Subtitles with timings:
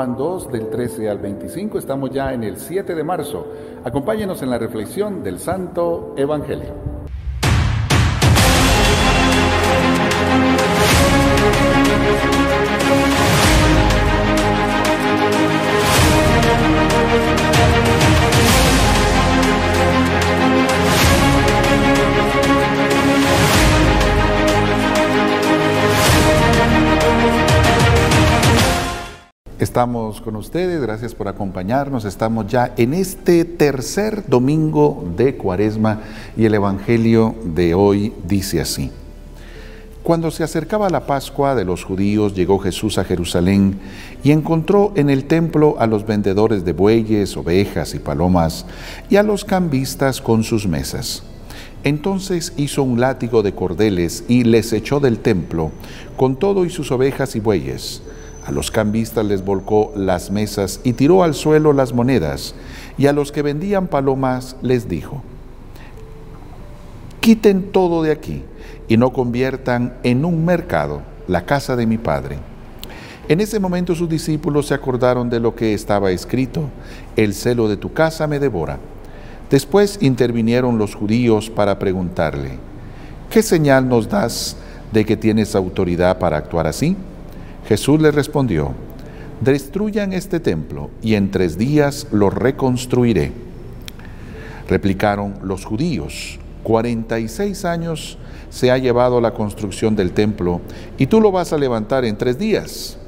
[0.00, 1.76] Juan 2 del 13 al 25.
[1.76, 3.46] Estamos ya en el 7 de marzo.
[3.84, 6.89] Acompáñenos en la reflexión del Santo Evangelio.
[29.60, 32.06] Estamos con ustedes, gracias por acompañarnos.
[32.06, 36.00] Estamos ya en este tercer domingo de Cuaresma
[36.34, 38.90] y el Evangelio de hoy dice así.
[40.02, 43.78] Cuando se acercaba la Pascua de los judíos, llegó Jesús a Jerusalén
[44.24, 48.64] y encontró en el templo a los vendedores de bueyes, ovejas y palomas
[49.10, 51.22] y a los cambistas con sus mesas.
[51.84, 55.70] Entonces hizo un látigo de cordeles y les echó del templo
[56.16, 58.00] con todo y sus ovejas y bueyes
[58.50, 62.56] a los cambistas les volcó las mesas y tiró al suelo las monedas,
[62.98, 65.22] y a los que vendían palomas les dijo,
[67.20, 68.42] quiten todo de aquí
[68.88, 72.38] y no conviertan en un mercado la casa de mi Padre.
[73.28, 76.70] En ese momento sus discípulos se acordaron de lo que estaba escrito,
[77.14, 78.80] el celo de tu casa me devora.
[79.48, 82.58] Después intervinieron los judíos para preguntarle,
[83.30, 84.56] ¿qué señal nos das
[84.90, 86.96] de que tienes autoridad para actuar así?
[87.66, 88.72] Jesús le respondió,
[89.40, 93.32] destruyan este templo y en tres días lo reconstruiré.
[94.68, 98.18] Replicaron los judíos, 46 años
[98.50, 100.60] se ha llevado la construcción del templo
[100.98, 102.98] y tú lo vas a levantar en tres días.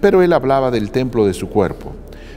[0.00, 1.92] Pero él hablaba del templo de su cuerpo.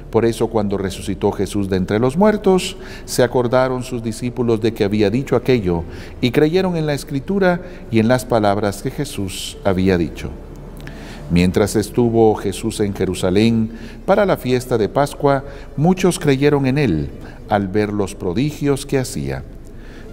[0.09, 4.83] Por eso cuando resucitó Jesús de entre los muertos, se acordaron sus discípulos de que
[4.83, 5.83] había dicho aquello
[6.19, 7.61] y creyeron en la escritura
[7.91, 10.29] y en las palabras que Jesús había dicho.
[11.31, 13.71] Mientras estuvo Jesús en Jerusalén
[14.05, 15.45] para la fiesta de Pascua,
[15.77, 17.09] muchos creyeron en él
[17.47, 19.41] al ver los prodigios que hacía.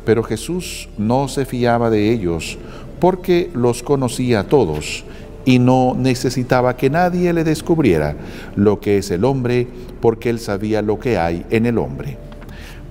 [0.05, 2.57] Pero Jesús no se fiaba de ellos
[3.01, 5.05] porque los conocía a todos
[5.45, 8.15] y no necesitaba que nadie le descubriera
[8.55, 9.67] lo que es el hombre
[10.01, 12.17] porque él sabía lo que hay en el hombre.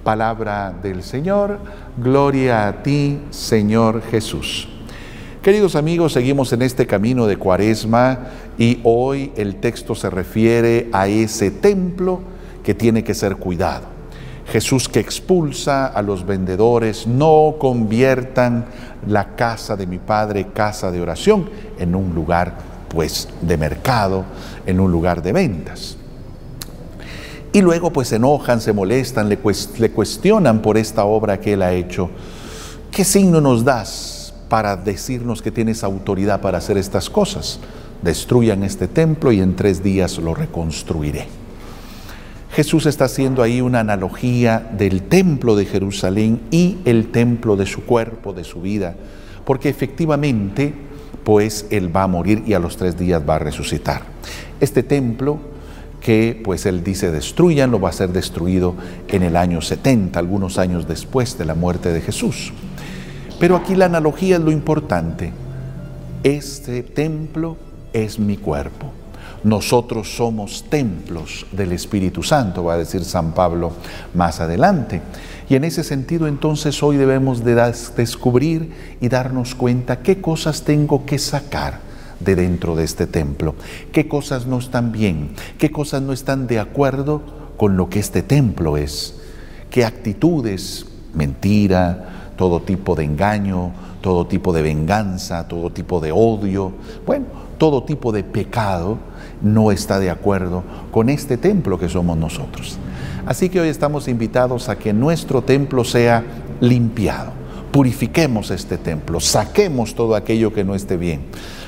[0.04, 1.60] Palabra del Señor,
[1.98, 4.68] gloria a ti, Señor Jesús.
[5.48, 8.20] Queridos amigos, seguimos en este camino de cuaresma
[8.58, 12.20] y hoy el texto se refiere a ese templo
[12.66, 13.86] que tiene que ser cuidado.
[14.52, 18.66] Jesús que expulsa a los vendedores, no conviertan
[19.08, 21.50] la casa de mi Padre, casa de oración,
[21.80, 22.58] en un lugar
[22.90, 24.26] pues de mercado,
[24.66, 25.96] en un lugar de ventas.
[27.54, 31.72] Y luego pues se enojan, se molestan, le, cuestionan por esta obra que él ha
[31.72, 32.10] hecho.
[32.92, 34.17] ¿Qué signo nos das?
[34.50, 37.60] Para decirnos que tienes autoridad para hacer estas cosas.
[38.02, 41.26] Destruyan este templo y en tres días lo reconstruiré.
[42.52, 47.84] Jesús está haciendo ahí una analogía del templo de Jerusalén y el templo de su
[47.86, 48.96] cuerpo, de su vida,
[49.46, 50.74] porque efectivamente,
[51.24, 54.04] pues Él va a morir y a los tres días va a resucitar.
[54.60, 55.40] Este templo
[56.02, 58.76] que pues Él dice destruyan, lo va a ser destruido
[59.08, 62.54] en el año 70, algunos años después de la muerte de Jesús.
[63.40, 65.32] Pero aquí la analogía es lo importante.
[66.24, 67.58] Este templo
[67.94, 68.92] es mi cuerpo.
[69.44, 73.72] Nosotros somos templos del Espíritu Santo, va a decir San Pablo
[74.14, 75.02] más adelante.
[75.48, 77.56] Y en ese sentido entonces hoy debemos de
[77.96, 81.80] descubrir y darnos cuenta qué cosas tengo que sacar
[82.20, 83.56] de dentro de este templo,
[83.92, 87.22] qué cosas no están bien, qué cosas no están de acuerdo
[87.58, 89.16] con lo que este templo es,
[89.70, 93.72] qué actitudes, mentira, todo tipo de engaño,
[94.02, 96.72] todo tipo de venganza, todo tipo de odio,
[97.06, 97.26] bueno,
[97.58, 98.98] todo tipo de pecado
[99.42, 102.78] no está de acuerdo con este templo que somos nosotros.
[103.26, 106.24] Así que hoy estamos invitados a que nuestro templo sea
[106.62, 107.32] limpiado.
[107.72, 111.26] Purifiquemos este templo, saquemos todo aquello que no esté bien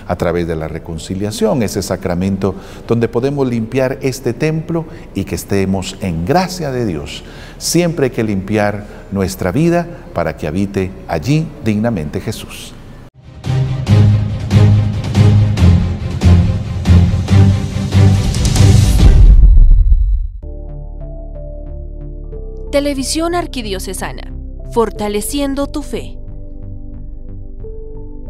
[0.09, 2.55] a través de la reconciliación, ese sacramento
[2.87, 7.23] donde podemos limpiar este templo y que estemos en gracia de Dios.
[7.59, 12.73] Siempre hay que limpiar nuestra vida para que habite allí dignamente Jesús.
[22.71, 24.33] Televisión Arquidiocesana,
[24.73, 26.18] fortaleciendo tu fe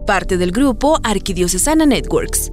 [0.09, 2.51] parte del grupo Arquidiocesana Networks.